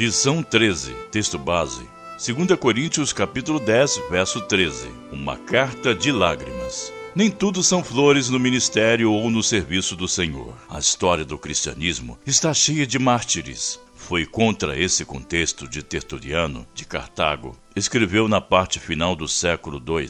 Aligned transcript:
Lição 0.00 0.42
13, 0.42 0.94
texto 1.10 1.38
base. 1.38 1.86
2 2.26 2.58
Coríntios 2.58 3.12
capítulo 3.12 3.60
10, 3.60 4.00
verso 4.08 4.40
13. 4.40 4.88
Uma 5.12 5.36
carta 5.36 5.94
de 5.94 6.10
lágrimas. 6.10 6.90
Nem 7.14 7.30
tudo 7.30 7.62
são 7.62 7.84
flores 7.84 8.30
no 8.30 8.40
ministério 8.40 9.12
ou 9.12 9.28
no 9.28 9.42
serviço 9.42 9.94
do 9.94 10.08
Senhor. 10.08 10.56
A 10.70 10.78
história 10.78 11.22
do 11.22 11.36
cristianismo 11.36 12.18
está 12.26 12.54
cheia 12.54 12.86
de 12.86 12.98
mártires. 12.98 13.78
Foi 13.94 14.24
contra 14.24 14.74
esse 14.74 15.04
contexto 15.04 15.68
de 15.68 15.82
Tertuliano, 15.82 16.66
de 16.74 16.86
Cartago, 16.86 17.54
escreveu 17.76 18.26
na 18.26 18.40
parte 18.40 18.80
final 18.80 19.14
do 19.14 19.28
século 19.28 19.82
II: 19.86 20.08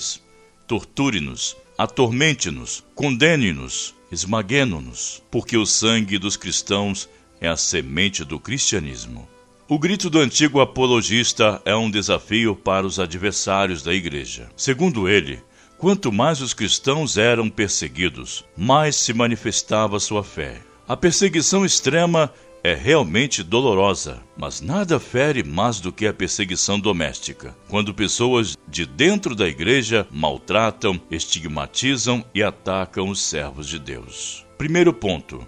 Torture-nos, 0.68 1.56
atormente-nos, 1.76 2.84
condene-nos, 2.94 3.92
esmagueno-nos, 4.12 5.20
porque 5.32 5.56
o 5.56 5.66
sangue 5.66 6.16
dos 6.16 6.36
cristãos 6.36 7.08
é 7.40 7.48
a 7.48 7.56
semente 7.56 8.24
do 8.24 8.38
cristianismo. 8.38 9.28
O 9.70 9.78
grito 9.78 10.10
do 10.10 10.18
antigo 10.18 10.60
apologista 10.60 11.62
é 11.64 11.76
um 11.76 11.88
desafio 11.88 12.56
para 12.56 12.84
os 12.84 12.98
adversários 12.98 13.84
da 13.84 13.94
igreja. 13.94 14.48
Segundo 14.56 15.08
ele, 15.08 15.40
quanto 15.78 16.10
mais 16.10 16.40
os 16.40 16.52
cristãos 16.52 17.16
eram 17.16 17.48
perseguidos, 17.48 18.44
mais 18.56 18.96
se 18.96 19.14
manifestava 19.14 20.00
sua 20.00 20.24
fé. 20.24 20.60
A 20.88 20.96
perseguição 20.96 21.64
extrema 21.64 22.32
é 22.64 22.74
realmente 22.74 23.44
dolorosa, 23.44 24.20
mas 24.36 24.60
nada 24.60 24.98
fere 24.98 25.44
mais 25.44 25.78
do 25.78 25.92
que 25.92 26.04
a 26.04 26.12
perseguição 26.12 26.80
doméstica, 26.80 27.56
quando 27.68 27.94
pessoas 27.94 28.58
de 28.66 28.84
dentro 28.84 29.36
da 29.36 29.46
igreja 29.46 30.04
maltratam, 30.10 31.00
estigmatizam 31.08 32.24
e 32.34 32.42
atacam 32.42 33.08
os 33.08 33.22
servos 33.22 33.68
de 33.68 33.78
Deus. 33.78 34.44
Primeiro 34.58 34.92
ponto: 34.92 35.46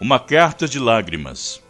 uma 0.00 0.20
carta 0.20 0.68
de 0.68 0.78
lágrimas. 0.78 1.65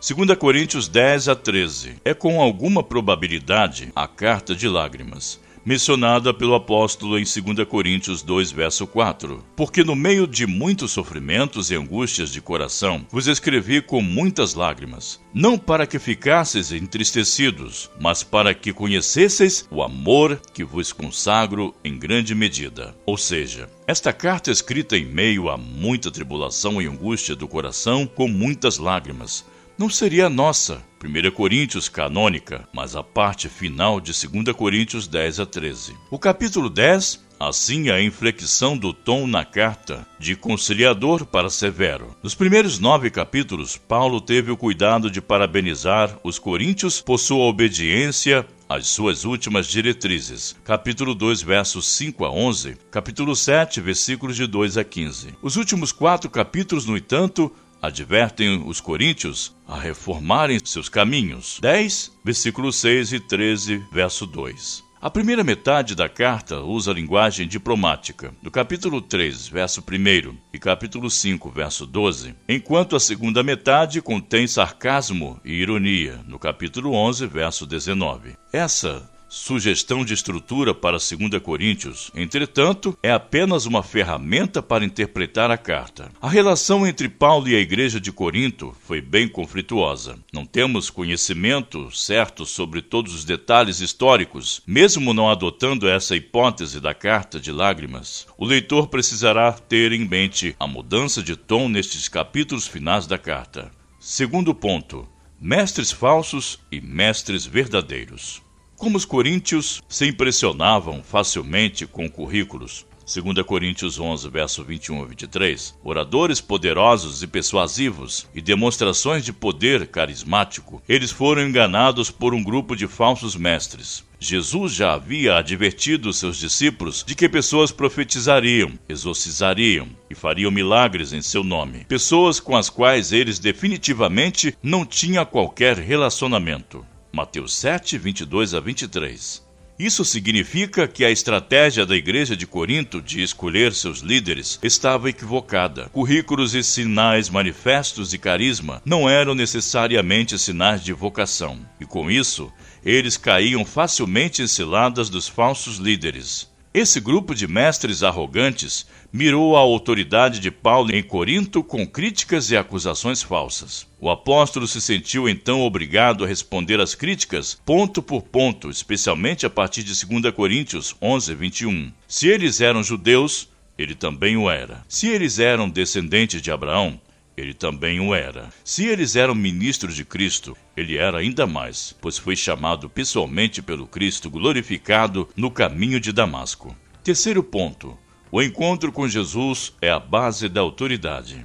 2 0.00 0.34
Coríntios 0.38 0.88
10 0.88 1.28
a 1.28 1.34
13. 1.36 1.96
É 2.02 2.14
com 2.14 2.40
alguma 2.40 2.82
probabilidade 2.82 3.92
a 3.94 4.08
carta 4.08 4.54
de 4.54 4.66
lágrimas, 4.66 5.38
mencionada 5.62 6.32
pelo 6.32 6.54
apóstolo 6.54 7.18
em 7.18 7.22
2 7.22 7.68
Coríntios 7.68 8.22
2, 8.22 8.50
verso 8.50 8.86
4. 8.86 9.44
Porque 9.54 9.84
no 9.84 9.94
meio 9.94 10.26
de 10.26 10.46
muitos 10.46 10.92
sofrimentos 10.92 11.70
e 11.70 11.74
angústias 11.74 12.30
de 12.30 12.40
coração, 12.40 13.06
vos 13.10 13.26
escrevi 13.26 13.82
com 13.82 14.00
muitas 14.00 14.54
lágrimas, 14.54 15.20
não 15.34 15.58
para 15.58 15.86
que 15.86 15.98
ficasseis 15.98 16.72
entristecidos, 16.72 17.90
mas 18.00 18.22
para 18.22 18.54
que 18.54 18.72
conhecesseis 18.72 19.68
o 19.70 19.82
amor 19.82 20.40
que 20.54 20.64
vos 20.64 20.94
consagro 20.94 21.74
em 21.84 21.98
grande 21.98 22.34
medida. 22.34 22.96
Ou 23.04 23.18
seja, 23.18 23.68
esta 23.86 24.14
carta 24.14 24.50
é 24.50 24.52
escrita 24.54 24.96
em 24.96 25.04
meio 25.04 25.50
a 25.50 25.58
muita 25.58 26.10
tribulação 26.10 26.80
e 26.80 26.86
angústia 26.86 27.36
do 27.36 27.46
coração, 27.46 28.06
com 28.06 28.26
muitas 28.26 28.78
lágrimas, 28.78 29.44
não 29.80 29.88
seria 29.88 30.26
a 30.26 30.28
nossa, 30.28 30.82
1 31.02 31.30
Coríntios 31.30 31.88
canônica, 31.88 32.68
mas 32.70 32.94
a 32.94 33.02
parte 33.02 33.48
final 33.48 33.98
de 33.98 34.12
2 34.12 34.54
Coríntios 34.54 35.08
10 35.08 35.40
a 35.40 35.46
13. 35.46 35.96
O 36.10 36.18
capítulo 36.18 36.68
10 36.68 37.30
Assim 37.40 37.88
a 37.88 38.02
inflexão 38.02 38.76
do 38.76 38.92
tom 38.92 39.26
na 39.26 39.46
carta, 39.46 40.06
de 40.18 40.36
conciliador 40.36 41.24
para 41.24 41.48
severo. 41.48 42.14
Nos 42.22 42.34
primeiros 42.34 42.78
nove 42.78 43.08
capítulos, 43.08 43.78
Paulo 43.78 44.20
teve 44.20 44.50
o 44.50 44.58
cuidado 44.58 45.10
de 45.10 45.22
parabenizar 45.22 46.18
os 46.22 46.38
coríntios 46.38 47.00
por 47.00 47.16
sua 47.16 47.46
obediência 47.46 48.46
às 48.68 48.88
suas 48.88 49.24
últimas 49.24 49.66
diretrizes. 49.66 50.54
Capítulo 50.62 51.14
2, 51.14 51.40
versos 51.40 51.86
5 51.86 52.26
a 52.26 52.30
11. 52.30 52.76
Capítulo 52.90 53.34
7, 53.34 53.80
versículos 53.80 54.36
de 54.36 54.46
2 54.46 54.76
a 54.76 54.84
15. 54.84 55.34
Os 55.40 55.56
últimos 55.56 55.92
quatro 55.92 56.28
capítulos, 56.28 56.84
no 56.84 56.94
entanto, 56.94 57.50
advertem 57.80 58.62
os 58.66 58.80
coríntios 58.80 59.54
a 59.66 59.78
reformarem 59.78 60.60
seus 60.64 60.88
caminhos. 60.88 61.58
10, 61.60 62.12
versículo 62.24 62.72
6 62.72 63.12
e 63.12 63.20
13, 63.20 63.84
verso 63.92 64.26
2. 64.26 64.90
A 65.02 65.08
primeira 65.08 65.42
metade 65.42 65.94
da 65.94 66.10
carta 66.10 66.60
usa 66.60 66.90
a 66.90 66.94
linguagem 66.94 67.48
diplomática, 67.48 68.34
do 68.42 68.50
capítulo 68.50 69.00
3, 69.00 69.48
verso 69.48 69.80
1 69.80 70.36
e 70.52 70.58
capítulo 70.58 71.08
5, 71.08 71.50
verso 71.50 71.86
12, 71.86 72.34
enquanto 72.46 72.94
a 72.94 73.00
segunda 73.00 73.42
metade 73.42 74.02
contém 74.02 74.46
sarcasmo 74.46 75.40
e 75.42 75.54
ironia, 75.54 76.20
no 76.26 76.38
capítulo 76.38 76.92
11, 76.92 77.26
verso 77.28 77.64
19. 77.64 78.36
Essa 78.52 79.10
sugestão 79.30 80.04
de 80.04 80.12
estrutura 80.12 80.74
para 80.74 80.98
2 80.98 81.40
Coríntios, 81.40 82.10
entretanto, 82.16 82.98
é 83.00 83.12
apenas 83.12 83.64
uma 83.64 83.80
ferramenta 83.80 84.60
para 84.60 84.84
interpretar 84.84 85.52
a 85.52 85.56
carta. 85.56 86.10
A 86.20 86.28
relação 86.28 86.84
entre 86.84 87.08
Paulo 87.08 87.48
e 87.48 87.54
a 87.54 87.60
igreja 87.60 88.00
de 88.00 88.10
Corinto 88.10 88.74
foi 88.84 89.00
bem 89.00 89.28
conflituosa. 89.28 90.18
Não 90.32 90.44
temos 90.44 90.90
conhecimento 90.90 91.90
certo 91.92 92.44
sobre 92.44 92.82
todos 92.82 93.14
os 93.14 93.24
detalhes 93.24 93.80
históricos, 93.80 94.60
mesmo 94.66 95.14
não 95.14 95.30
adotando 95.30 95.88
essa 95.88 96.16
hipótese 96.16 96.80
da 96.80 96.92
carta 96.92 97.38
de 97.38 97.52
lágrimas. 97.52 98.26
O 98.36 98.44
leitor 98.44 98.88
precisará 98.88 99.52
ter 99.52 99.92
em 99.92 100.08
mente 100.08 100.56
a 100.58 100.66
mudança 100.66 101.22
de 101.22 101.36
tom 101.36 101.68
nestes 101.68 102.08
capítulos 102.08 102.66
finais 102.66 103.06
da 103.06 103.16
carta. 103.16 103.70
Segundo 104.00 104.52
ponto: 104.52 105.06
mestres 105.40 105.92
falsos 105.92 106.58
e 106.72 106.80
mestres 106.80 107.46
verdadeiros. 107.46 108.42
Como 108.80 108.96
os 108.96 109.04
coríntios 109.04 109.82
se 109.86 110.06
impressionavam 110.06 111.02
facilmente 111.02 111.86
com 111.86 112.08
currículos, 112.08 112.86
2 113.04 113.44
Coríntios 113.44 114.00
11, 114.00 114.30
verso 114.30 114.64
21 114.64 115.02
a 115.02 115.04
23, 115.04 115.74
oradores 115.84 116.40
poderosos 116.40 117.22
e 117.22 117.26
persuasivos 117.26 118.26
e 118.34 118.40
demonstrações 118.40 119.22
de 119.22 119.34
poder 119.34 119.86
carismático, 119.88 120.82
eles 120.88 121.10
foram 121.10 121.46
enganados 121.46 122.10
por 122.10 122.32
um 122.32 122.42
grupo 122.42 122.74
de 122.74 122.86
falsos 122.86 123.36
mestres. 123.36 124.02
Jesus 124.18 124.72
já 124.72 124.94
havia 124.94 125.36
advertido 125.36 126.10
seus 126.10 126.38
discípulos 126.38 127.04
de 127.06 127.14
que 127.14 127.28
pessoas 127.28 127.70
profetizariam, 127.70 128.72
exorcizariam 128.88 129.88
e 130.08 130.14
fariam 130.14 130.50
milagres 130.50 131.12
em 131.12 131.20
seu 131.20 131.44
nome, 131.44 131.84
pessoas 131.84 132.40
com 132.40 132.56
as 132.56 132.70
quais 132.70 133.12
eles 133.12 133.38
definitivamente 133.38 134.56
não 134.62 134.86
tinham 134.86 135.26
qualquer 135.26 135.76
relacionamento. 135.76 136.82
Mateus 137.12 137.54
7, 137.54 137.98
22 137.98 138.54
a 138.54 138.60
23. 138.60 139.42
Isso 139.76 140.04
significa 140.04 140.86
que 140.86 141.04
a 141.04 141.10
estratégia 141.10 141.84
da 141.84 141.96
igreja 141.96 142.36
de 142.36 142.46
Corinto 142.46 143.00
de 143.00 143.20
escolher 143.20 143.72
seus 143.72 143.98
líderes 143.98 144.60
estava 144.62 145.10
equivocada. 145.10 145.88
Currículos 145.88 146.54
e 146.54 146.62
sinais 146.62 147.28
manifestos 147.28 148.10
de 148.10 148.18
carisma 148.18 148.80
não 148.84 149.08
eram 149.08 149.34
necessariamente 149.34 150.38
sinais 150.38 150.84
de 150.84 150.92
vocação, 150.92 151.58
e 151.80 151.84
com 151.84 152.10
isso, 152.10 152.52
eles 152.84 153.16
caíam 153.16 153.64
facilmente 153.64 154.42
em 154.42 154.46
ciladas 154.46 155.08
dos 155.08 155.26
falsos 155.26 155.78
líderes. 155.78 156.48
Esse 156.72 157.00
grupo 157.00 157.34
de 157.34 157.48
mestres 157.48 158.04
arrogantes 158.04 158.86
mirou 159.12 159.56
a 159.56 159.60
autoridade 159.60 160.38
de 160.38 160.50
Paulo 160.50 160.94
em 160.94 161.02
Corinto 161.02 161.62
com 161.62 161.86
críticas 161.86 162.50
e 162.50 162.56
acusações 162.56 163.22
falsas. 163.22 163.86
O 164.00 164.08
apóstolo 164.08 164.66
se 164.66 164.80
sentiu 164.80 165.28
então 165.28 165.62
obrigado 165.62 166.24
a 166.24 166.26
responder 166.26 166.80
às 166.80 166.94
críticas 166.94 167.60
ponto 167.64 168.02
por 168.02 168.22
ponto, 168.22 168.70
especialmente 168.70 169.44
a 169.44 169.50
partir 169.50 169.82
de 169.82 170.06
2 170.06 170.32
Coríntios 170.34 170.94
11, 171.02 171.34
21. 171.34 171.92
Se 172.06 172.28
eles 172.28 172.60
eram 172.60 172.82
judeus, 172.82 173.48
ele 173.76 173.94
também 173.94 174.36
o 174.36 174.48
era. 174.48 174.84
Se 174.88 175.08
eles 175.08 175.38
eram 175.38 175.68
descendentes 175.68 176.40
de 176.40 176.50
Abraão, 176.50 177.00
ele 177.36 177.54
também 177.54 177.98
o 178.00 178.14
era. 178.14 178.50
Se 178.62 178.84
eles 178.84 179.16
eram 179.16 179.34
ministros 179.34 179.94
de 179.94 180.04
Cristo, 180.04 180.56
ele 180.76 180.96
era 180.96 181.18
ainda 181.18 181.46
mais, 181.46 181.94
pois 182.00 182.18
foi 182.18 182.36
chamado 182.36 182.88
pessoalmente 182.88 183.62
pelo 183.62 183.86
Cristo 183.86 184.28
glorificado 184.28 185.28
no 185.34 185.50
caminho 185.50 185.98
de 185.98 186.12
Damasco. 186.12 186.76
Terceiro 187.02 187.42
ponto: 187.42 187.96
o 188.32 188.40
encontro 188.40 188.92
com 188.92 189.08
Jesus 189.08 189.72
é 189.80 189.90
a 189.90 189.98
base 189.98 190.48
da 190.48 190.60
autoridade. 190.60 191.44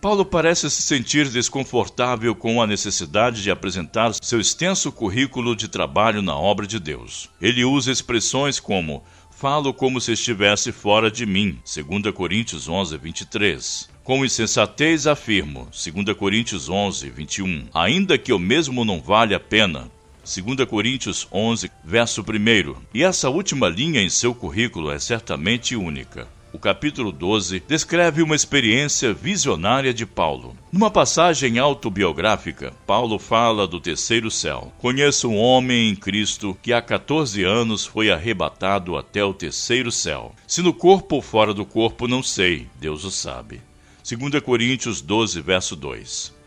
Paulo 0.00 0.24
parece 0.24 0.70
se 0.70 0.82
sentir 0.82 1.28
desconfortável 1.28 2.34
com 2.34 2.62
a 2.62 2.66
necessidade 2.66 3.42
de 3.42 3.50
apresentar 3.50 4.12
seu 4.22 4.38
extenso 4.38 4.92
currículo 4.92 5.56
de 5.56 5.66
trabalho 5.66 6.22
na 6.22 6.36
obra 6.36 6.66
de 6.66 6.78
Deus. 6.78 7.28
Ele 7.40 7.64
usa 7.64 7.90
expressões 7.90 8.60
como 8.60 9.02
falo 9.30 9.72
como 9.72 10.00
se 10.00 10.12
estivesse 10.12 10.70
fora 10.70 11.10
de 11.10 11.24
mim, 11.24 11.58
2 11.64 12.14
Coríntios 12.14 12.68
11, 12.68 12.96
23. 12.98 13.88
Com 14.04 14.24
insensatez 14.24 15.06
afirmo, 15.06 15.68
2 15.70 16.16
Coríntios 16.16 16.68
11, 16.68 17.10
21, 17.10 17.68
ainda 17.72 18.18
que 18.18 18.30
eu 18.30 18.38
mesmo 18.38 18.84
não 18.84 19.00
valha 19.00 19.36
a 19.36 19.40
pena, 19.40 19.90
2 20.28 20.68
Coríntios 20.68 21.26
11, 21.32 21.70
verso 21.82 22.20
1. 22.20 22.74
E 22.92 23.02
essa 23.02 23.30
última 23.30 23.66
linha 23.66 24.02
em 24.02 24.10
seu 24.10 24.34
currículo 24.34 24.90
é 24.90 24.98
certamente 24.98 25.74
única. 25.74 26.28
O 26.52 26.58
capítulo 26.58 27.10
12 27.10 27.62
descreve 27.66 28.20
uma 28.20 28.36
experiência 28.36 29.14
visionária 29.14 29.92
de 29.92 30.04
Paulo. 30.04 30.54
Numa 30.70 30.90
passagem 30.90 31.58
autobiográfica, 31.58 32.74
Paulo 32.86 33.18
fala 33.18 33.66
do 33.66 33.80
terceiro 33.80 34.30
céu. 34.30 34.70
Conheço 34.78 35.30
um 35.30 35.36
homem 35.38 35.88
em 35.88 35.96
Cristo 35.96 36.56
que 36.62 36.74
há 36.74 36.82
14 36.82 37.42
anos 37.42 37.86
foi 37.86 38.10
arrebatado 38.10 38.98
até 38.98 39.24
o 39.24 39.32
terceiro 39.32 39.90
céu. 39.90 40.34
Se 40.46 40.60
no 40.60 40.74
corpo 40.74 41.16
ou 41.16 41.22
fora 41.22 41.54
do 41.54 41.64
corpo, 41.64 42.06
não 42.06 42.22
sei, 42.22 42.66
Deus 42.78 43.02
o 43.04 43.10
sabe. 43.10 43.62
2 44.06 44.42
Coríntios 44.42 45.00
12, 45.00 45.40
verso 45.40 45.74
2. 45.74 46.37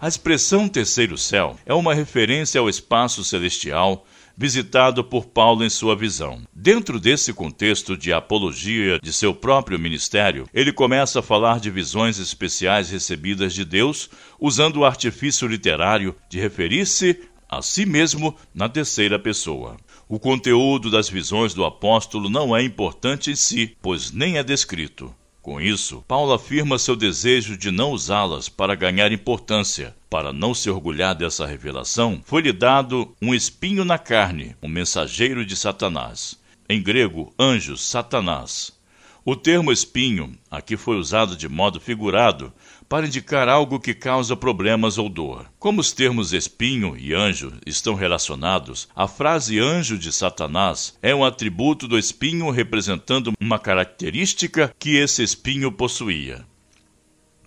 A 0.00 0.06
expressão 0.06 0.68
terceiro 0.68 1.18
céu 1.18 1.58
é 1.66 1.74
uma 1.74 1.92
referência 1.92 2.60
ao 2.60 2.68
espaço 2.68 3.24
celestial 3.24 4.06
visitado 4.36 5.02
por 5.02 5.26
Paulo 5.26 5.64
em 5.64 5.68
sua 5.68 5.96
visão. 5.96 6.40
Dentro 6.54 7.00
desse 7.00 7.32
contexto 7.32 7.96
de 7.96 8.12
apologia 8.12 9.00
de 9.02 9.12
seu 9.12 9.34
próprio 9.34 9.76
ministério, 9.76 10.48
ele 10.54 10.72
começa 10.72 11.18
a 11.18 11.22
falar 11.22 11.58
de 11.58 11.68
visões 11.68 12.20
especiais 12.20 12.90
recebidas 12.90 13.52
de 13.52 13.64
Deus, 13.64 14.08
usando 14.38 14.76
o 14.76 14.84
artifício 14.84 15.48
literário 15.48 16.14
de 16.28 16.38
referir-se 16.38 17.20
a 17.48 17.60
si 17.60 17.84
mesmo 17.84 18.36
na 18.54 18.68
terceira 18.68 19.18
pessoa. 19.18 19.76
O 20.08 20.20
conteúdo 20.20 20.92
das 20.92 21.08
visões 21.08 21.54
do 21.54 21.64
apóstolo 21.64 22.30
não 22.30 22.56
é 22.56 22.62
importante 22.62 23.32
em 23.32 23.36
si, 23.36 23.76
pois 23.82 24.12
nem 24.12 24.38
é 24.38 24.44
descrito. 24.44 25.12
Com 25.48 25.62
isso, 25.62 26.04
Paulo 26.06 26.34
afirma 26.34 26.78
seu 26.78 26.94
desejo 26.94 27.56
de 27.56 27.70
não 27.70 27.92
usá-las 27.92 28.50
para 28.50 28.74
ganhar 28.74 29.10
importância. 29.12 29.96
Para 30.10 30.30
não 30.30 30.52
se 30.52 30.68
orgulhar 30.68 31.14
dessa 31.14 31.46
revelação, 31.46 32.20
foi-lhe 32.22 32.52
dado 32.52 33.16
um 33.20 33.34
espinho 33.34 33.82
na 33.82 33.96
carne, 33.96 34.54
um 34.62 34.68
mensageiro 34.68 35.46
de 35.46 35.56
Satanás. 35.56 36.38
Em 36.68 36.82
grego, 36.82 37.32
anjos, 37.38 37.80
Satanás. 37.80 38.78
O 39.24 39.34
termo 39.34 39.72
espinho 39.72 40.38
aqui 40.50 40.76
foi 40.76 40.98
usado 40.98 41.34
de 41.34 41.48
modo 41.48 41.80
figurado 41.80 42.52
para 42.88 43.06
indicar 43.06 43.48
algo 43.48 43.78
que 43.78 43.92
causa 43.92 44.34
problemas 44.34 44.96
ou 44.96 45.08
dor. 45.08 45.46
Como 45.58 45.80
os 45.80 45.92
termos 45.92 46.32
espinho 46.32 46.96
e 46.96 47.12
anjo 47.12 47.52
estão 47.66 47.94
relacionados, 47.94 48.88
a 48.96 49.06
frase 49.06 49.58
anjo 49.58 49.98
de 49.98 50.10
Satanás 50.10 50.96
é 51.02 51.14
um 51.14 51.24
atributo 51.24 51.86
do 51.86 51.98
espinho 51.98 52.48
representando 52.50 53.32
uma 53.38 53.58
característica 53.58 54.74
que 54.78 54.96
esse 54.96 55.22
espinho 55.22 55.70
possuía. 55.70 56.44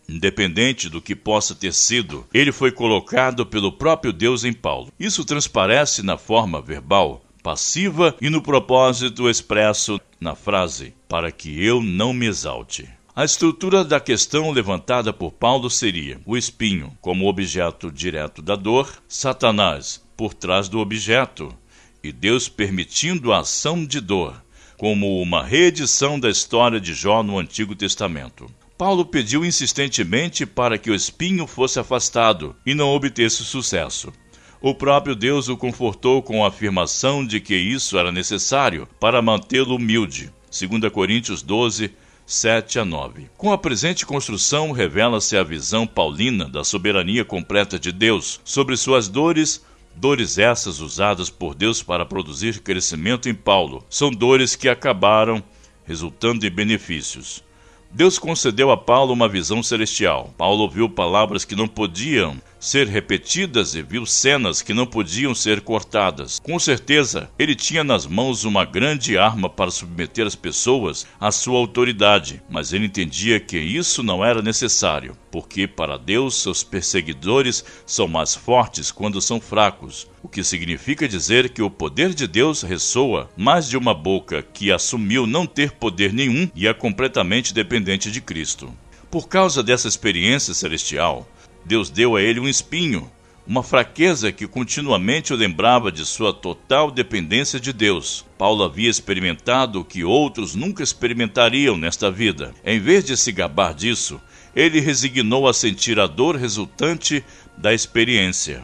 Independente 0.07 0.89
do 0.89 1.01
que 1.01 1.15
possa 1.15 1.55
ter 1.55 1.73
sido, 1.73 2.27
ele 2.33 2.51
foi 2.51 2.71
colocado 2.71 3.45
pelo 3.45 3.71
próprio 3.71 4.11
Deus 4.11 4.43
em 4.43 4.51
Paulo. 4.51 4.91
Isso 4.99 5.23
transparece 5.23 6.03
na 6.03 6.17
forma 6.17 6.61
verbal, 6.61 7.23
passiva 7.41 8.15
e 8.21 8.29
no 8.29 8.41
propósito 8.41 9.29
expresso 9.29 9.99
na 10.19 10.35
frase, 10.35 10.93
para 11.07 11.31
que 11.31 11.63
eu 11.63 11.81
não 11.81 12.13
me 12.13 12.27
exalte. 12.27 12.89
A 13.13 13.25
estrutura 13.25 13.83
da 13.83 13.99
questão 13.99 14.51
levantada 14.51 15.11
por 15.11 15.33
Paulo 15.33 15.69
seria 15.69 16.21
o 16.25 16.37
espinho 16.37 16.97
como 17.01 17.27
objeto 17.27 17.91
direto 17.91 18.41
da 18.41 18.55
dor, 18.55 18.89
Satanás 19.05 20.01
por 20.15 20.33
trás 20.33 20.69
do 20.69 20.79
objeto 20.79 21.53
e 22.01 22.13
Deus 22.13 22.47
permitindo 22.47 23.33
a 23.33 23.39
ação 23.39 23.85
de 23.85 23.99
dor, 23.99 24.41
como 24.77 25.21
uma 25.21 25.43
reedição 25.43 26.17
da 26.17 26.29
história 26.29 26.79
de 26.79 26.93
Jó 26.93 27.21
no 27.21 27.37
Antigo 27.37 27.75
Testamento. 27.75 28.49
Paulo 28.77 29.03
pediu 29.03 29.43
insistentemente 29.43 30.45
para 30.45 30.77
que 30.77 30.89
o 30.89 30.95
espinho 30.95 31.45
fosse 31.45 31.81
afastado 31.81 32.55
e 32.65 32.73
não 32.73 32.89
obtesse 32.95 33.43
sucesso. 33.43 34.13
O 34.61 34.73
próprio 34.73 35.15
Deus 35.15 35.49
o 35.49 35.57
confortou 35.57 36.21
com 36.21 36.45
a 36.45 36.47
afirmação 36.47 37.25
de 37.25 37.41
que 37.41 37.55
isso 37.55 37.97
era 37.97 38.11
necessário 38.11 38.87
para 39.01 39.21
mantê-lo 39.21 39.75
humilde. 39.75 40.31
2 40.49 40.91
Coríntios 40.93 41.41
12, 41.41 41.91
7 42.31 42.79
a 42.79 42.85
9. 42.85 43.29
Com 43.35 43.51
a 43.51 43.57
presente 43.57 44.05
construção, 44.05 44.71
revela-se 44.71 45.35
a 45.35 45.43
visão 45.43 45.85
paulina 45.85 46.47
da 46.47 46.63
soberania 46.63 47.25
completa 47.25 47.77
de 47.77 47.91
Deus 47.91 48.39
sobre 48.45 48.77
suas 48.77 49.09
dores, 49.09 49.65
dores 49.93 50.37
essas 50.37 50.79
usadas 50.79 51.29
por 51.29 51.53
Deus 51.53 51.83
para 51.83 52.05
produzir 52.05 52.61
crescimento 52.61 53.27
em 53.27 53.33
Paulo. 53.33 53.83
São 53.89 54.09
dores 54.09 54.55
que 54.55 54.69
acabaram 54.69 55.43
resultando 55.83 56.45
em 56.45 56.49
benefícios. 56.49 57.43
Deus 57.91 58.17
concedeu 58.17 58.71
a 58.71 58.77
Paulo 58.77 59.11
uma 59.11 59.27
visão 59.27 59.61
celestial. 59.61 60.33
Paulo 60.37 60.61
ouviu 60.61 60.89
palavras 60.89 61.43
que 61.43 61.53
não 61.53 61.67
podiam 61.67 62.41
ser 62.61 62.87
repetidas 62.87 63.73
e 63.73 63.81
viu 63.81 64.05
cenas 64.05 64.61
que 64.61 64.71
não 64.71 64.85
podiam 64.85 65.33
ser 65.33 65.61
cortadas. 65.61 66.39
Com 66.39 66.59
certeza, 66.59 67.27
ele 67.39 67.55
tinha 67.55 67.83
nas 67.83 68.05
mãos 68.05 68.43
uma 68.43 68.63
grande 68.63 69.17
arma 69.17 69.49
para 69.49 69.71
submeter 69.71 70.27
as 70.27 70.35
pessoas 70.35 71.07
à 71.19 71.31
sua 71.31 71.57
autoridade, 71.57 72.41
mas 72.47 72.71
ele 72.71 72.85
entendia 72.85 73.39
que 73.39 73.57
isso 73.57 74.03
não 74.03 74.23
era 74.23 74.43
necessário, 74.43 75.17
porque 75.31 75.67
para 75.67 75.97
Deus 75.97 76.35
seus 76.35 76.63
perseguidores 76.63 77.65
são 77.83 78.07
mais 78.07 78.35
fortes 78.35 78.91
quando 78.91 79.19
são 79.19 79.41
fracos, 79.41 80.07
o 80.21 80.29
que 80.29 80.43
significa 80.43 81.07
dizer 81.07 81.49
que 81.49 81.63
o 81.63 81.69
poder 81.69 82.13
de 82.13 82.27
Deus 82.27 82.61
ressoa 82.61 83.27
mais 83.35 83.67
de 83.67 83.75
uma 83.75 83.95
boca 83.95 84.43
que 84.53 84.71
assumiu 84.71 85.25
não 85.25 85.47
ter 85.47 85.71
poder 85.71 86.13
nenhum 86.13 86.47
e 86.53 86.67
é 86.67 86.73
completamente 86.73 87.55
dependente 87.55 88.11
de 88.11 88.21
Cristo. 88.21 88.71
Por 89.09 89.27
causa 89.27 89.61
dessa 89.61 89.89
experiência 89.89 90.53
celestial, 90.53 91.27
Deus 91.65 91.89
deu 91.89 92.15
a 92.15 92.21
ele 92.21 92.39
um 92.39 92.47
espinho, 92.47 93.09
uma 93.45 93.63
fraqueza 93.63 94.31
que 94.31 94.47
continuamente 94.47 95.33
o 95.33 95.35
lembrava 95.35 95.91
de 95.91 96.05
sua 96.05 96.33
total 96.33 96.91
dependência 96.91 97.59
de 97.59 97.73
Deus. 97.73 98.25
Paulo 98.37 98.63
havia 98.63 98.89
experimentado 98.89 99.81
o 99.81 99.85
que 99.85 100.03
outros 100.03 100.55
nunca 100.55 100.83
experimentariam 100.83 101.77
nesta 101.77 102.09
vida. 102.09 102.53
Em 102.63 102.79
vez 102.79 103.03
de 103.03 103.17
se 103.17 103.31
gabar 103.31 103.73
disso, 103.73 104.21
ele 104.55 104.79
resignou 104.79 105.47
a 105.47 105.53
sentir 105.53 105.99
a 105.99 106.07
dor 106.07 106.35
resultante 106.35 107.23
da 107.57 107.73
experiência. 107.73 108.63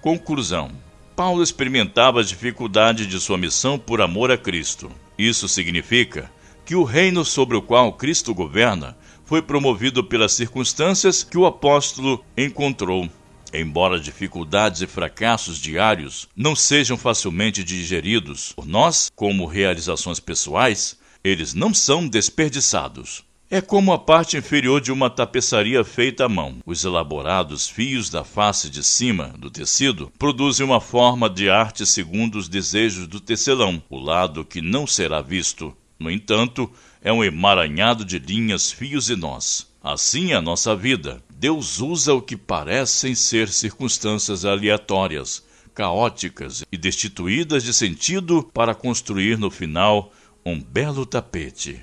Conclusão: 0.00 0.70
Paulo 1.14 1.42
experimentava 1.42 2.20
a 2.20 2.24
dificuldade 2.24 3.06
de 3.06 3.18
sua 3.18 3.38
missão 3.38 3.78
por 3.78 4.00
amor 4.00 4.30
a 4.30 4.36
Cristo. 4.36 4.90
Isso 5.18 5.48
significa 5.48 6.30
que 6.64 6.74
o 6.74 6.84
reino 6.84 7.24
sobre 7.24 7.56
o 7.56 7.62
qual 7.62 7.92
Cristo 7.92 8.34
governa 8.34 8.96
foi 9.26 9.42
promovido 9.42 10.02
pelas 10.02 10.32
circunstâncias 10.32 11.22
que 11.22 11.36
o 11.36 11.44
apóstolo 11.44 12.24
encontrou. 12.36 13.08
Embora 13.52 14.00
dificuldades 14.00 14.80
e 14.80 14.86
fracassos 14.86 15.58
diários 15.58 16.28
não 16.34 16.56
sejam 16.56 16.96
facilmente 16.96 17.62
digeridos 17.62 18.52
por 18.52 18.66
nós 18.66 19.10
como 19.14 19.46
realizações 19.46 20.20
pessoais, 20.20 20.96
eles 21.22 21.54
não 21.54 21.74
são 21.74 22.06
desperdiçados. 22.06 23.24
É 23.48 23.60
como 23.60 23.92
a 23.92 23.98
parte 23.98 24.36
inferior 24.36 24.80
de 24.80 24.90
uma 24.90 25.08
tapeçaria 25.08 25.84
feita 25.84 26.24
à 26.24 26.28
mão. 26.28 26.56
Os 26.66 26.84
elaborados 26.84 27.68
fios 27.68 28.10
da 28.10 28.24
face 28.24 28.68
de 28.68 28.82
cima 28.82 29.32
do 29.38 29.48
tecido 29.48 30.10
produzem 30.18 30.66
uma 30.66 30.80
forma 30.80 31.30
de 31.30 31.48
arte 31.48 31.86
segundo 31.86 32.36
os 32.38 32.48
desejos 32.48 33.06
do 33.06 33.20
tecelão, 33.20 33.80
o 33.88 34.00
lado 34.00 34.44
que 34.44 34.60
não 34.60 34.84
será 34.84 35.22
visto. 35.22 35.76
No 35.98 36.10
entanto, 36.10 36.70
é 37.00 37.12
um 37.12 37.24
emaranhado 37.24 38.04
de 38.04 38.18
linhas, 38.18 38.70
fios 38.70 39.08
e 39.08 39.16
nós. 39.16 39.66
Assim 39.82 40.32
é 40.32 40.34
a 40.34 40.42
nossa 40.42 40.74
vida. 40.74 41.22
Deus 41.30 41.80
usa 41.80 42.12
o 42.12 42.20
que 42.20 42.36
parecem 42.36 43.14
ser 43.14 43.48
circunstâncias 43.48 44.44
aleatórias, 44.44 45.44
caóticas 45.74 46.64
e 46.72 46.76
destituídas 46.76 47.62
de 47.62 47.72
sentido 47.72 48.42
para 48.52 48.74
construir 48.74 49.38
no 49.38 49.50
final 49.50 50.12
um 50.44 50.60
belo 50.60 51.06
tapete. 51.06 51.82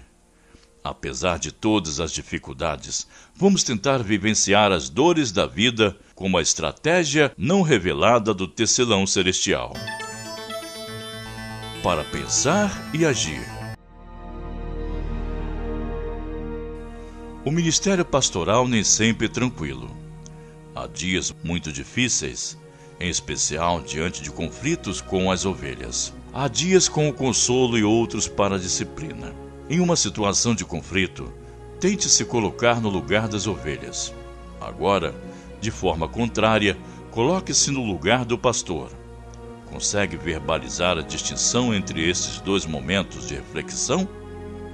Apesar 0.83 1.39
de 1.39 1.51
todas 1.51 2.01
as 2.01 2.11
dificuldades, 2.11 3.07
vamos 3.33 3.63
tentar 3.63 3.99
vivenciar 4.03 4.71
as 4.71 4.89
dores 4.89 5.31
da 5.31 5.45
vida 5.45 5.97
como 6.13 6.37
a 6.37 6.41
estratégia 6.41 7.31
não 7.37 7.61
revelada 7.61 8.33
do 8.33 8.47
tecelão 8.47 9.07
celestial. 9.07 9.73
Para 11.81 12.03
pensar 12.03 12.91
e 12.93 13.05
agir. 13.05 13.62
O 17.45 17.51
ministério 17.51 18.05
pastoral 18.05 18.69
nem 18.69 18.85
sempre 18.85 19.25
é 19.25 19.29
tranquilo. 19.29 19.91
Há 20.73 20.87
dias 20.87 21.35
muito 21.43 21.73
difíceis, 21.73 22.57
em 22.97 23.09
especial 23.09 23.81
diante 23.81 24.21
de 24.23 24.31
conflitos 24.31 25.01
com 25.01 25.29
as 25.29 25.43
ovelhas. 25.43 26.13
Há 26.33 26.47
dias 26.47 26.87
com 26.87 27.09
o 27.09 27.13
consolo 27.13 27.77
e 27.77 27.83
outros 27.83 28.29
para 28.29 28.55
a 28.55 28.57
disciplina. 28.57 29.35
Em 29.69 29.81
uma 29.81 29.97
situação 29.97 30.55
de 30.55 30.63
conflito, 30.63 31.33
tente 31.81 32.07
se 32.07 32.23
colocar 32.23 32.79
no 32.79 32.87
lugar 32.87 33.27
das 33.27 33.45
ovelhas. 33.45 34.13
Agora, 34.61 35.13
de 35.59 35.69
forma 35.69 36.07
contrária, 36.07 36.77
coloque-se 37.11 37.71
no 37.71 37.83
lugar 37.83 38.23
do 38.23 38.37
pastor. 38.37 38.89
Consegue 39.69 40.15
verbalizar 40.15 40.97
a 40.97 41.01
distinção 41.01 41.73
entre 41.75 42.09
esses 42.09 42.39
dois 42.39 42.65
momentos 42.65 43.27
de 43.27 43.35
reflexão? 43.35 44.07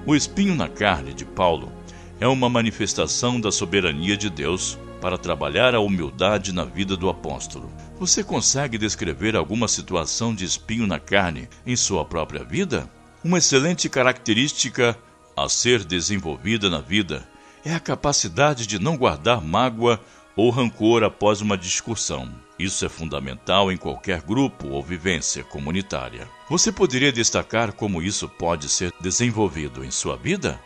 O 0.06 0.16
espinho 0.16 0.54
na 0.54 0.70
carne 0.70 1.16
de 1.16 1.26
Paulo 1.26 1.78
é 2.20 2.28
uma 2.28 2.50
manifestação 2.50 3.40
da 3.40 3.52
soberania 3.52 4.18
de 4.18 4.30
Deus 4.30 4.78
para 5.00 5.18
trabalhar 5.18 5.74
a 5.74 5.80
humildade 5.80 6.54
na 6.54 6.66
vida 6.66 6.98
do 6.98 7.10
apóstolo. 7.10 7.72
Você 7.98 8.24
consegue 8.24 8.78
descrever 8.78 9.36
alguma 9.36 9.68
situação 9.68 10.36
de 10.36 10.44
espinho 10.44 10.86
na 10.86 11.00
carne 11.00 11.48
em 11.66 11.76
sua 11.76 12.04
própria 12.04 12.44
vida? 12.44 12.90
Uma 13.24 13.38
excelente 13.38 13.88
característica 13.88 14.98
a 15.36 15.48
ser 15.48 15.86
desenvolvida 15.86 16.70
na 16.70 16.82
vida 16.82 17.28
é 17.64 17.74
a 17.74 17.80
capacidade 17.80 18.68
de 18.68 18.80
não 18.80 18.98
guardar 18.98 19.42
mágoa 19.42 20.00
ou 20.36 20.50
rancor 20.50 21.04
após 21.04 21.42
uma 21.42 21.58
discussão. 21.58 22.30
Isso 22.58 22.86
é 22.86 22.90
fundamental 22.90 23.72
em 23.72 23.78
qualquer 23.78 24.22
grupo 24.22 24.68
ou 24.68 24.84
vivência 24.84 25.44
comunitária. 25.44 26.28
Você 26.50 26.72
poderia 26.72 27.12
destacar 27.12 27.72
como 27.72 28.02
isso 28.02 28.28
pode 28.28 28.68
ser 28.68 28.94
desenvolvido 29.00 29.84
em 29.84 29.92
sua 29.92 30.18
vida? 30.18 30.60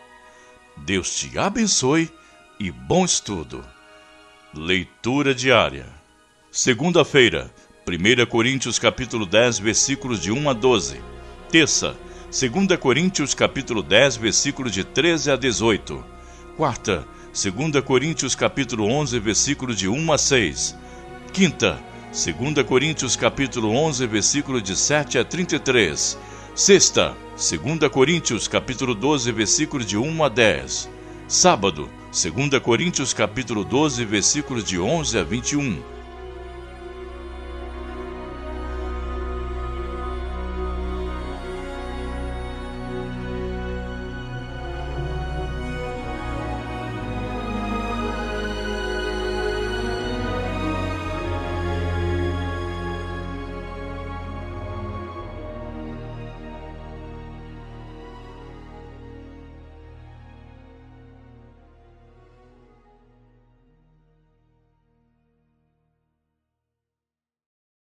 Deus 0.78 1.16
te 1.16 1.38
abençoe 1.38 2.10
e 2.60 2.72
bom 2.72 3.06
estudo. 3.06 3.64
Leitura 4.54 5.34
diária. 5.34 5.86
Segunda-feira, 6.52 7.52
1 7.88 8.26
Coríntios 8.26 8.80
capítulo 8.80 9.26
10, 9.26 9.60
versículos 9.60 10.22
de 10.22 10.32
1 10.32 10.50
a 10.50 10.54
12. 10.54 11.02
Terça, 11.50 11.96
2 12.26 12.80
Coríntios 12.80 13.34
capítulo 13.34 13.84
10, 13.84 14.18
versículos 14.18 14.72
de 14.72 14.84
13 14.84 15.32
a 15.32 15.36
18. 15.36 16.04
Quarta, 16.58 17.08
2 17.32 17.84
Coríntios 17.84 18.36
capítulo 18.36 18.86
11, 18.86 19.20
versículos 19.20 19.78
de 19.78 19.88
1 19.88 20.14
a 20.14 20.18
6. 20.18 20.76
Quinta, 21.32 21.80
2 22.12 22.66
Coríntios 22.68 23.16
capítulo 23.16 23.72
11, 23.72 24.06
versículos 24.08 24.64
de 24.64 24.76
7 24.76 25.20
a 25.20 25.24
33. 25.24 26.18
Sexta, 26.56 27.18
2 27.32 27.90
Coríntios 27.90 28.48
capítulo 28.48 28.94
12, 28.94 29.32
versículos 29.32 29.88
de 29.88 29.98
1 29.98 30.24
a 30.24 30.30
10. 30.30 30.88
Sábado, 31.28 31.90
2 32.12 32.62
Coríntios 32.62 33.12
capítulo 33.12 33.64
12, 33.64 34.06
versículos 34.06 34.64
de 34.64 34.78
11 34.78 35.18
a 35.18 35.24
21. 35.24 35.82